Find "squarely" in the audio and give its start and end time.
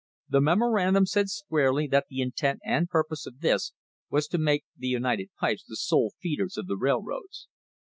1.29-1.85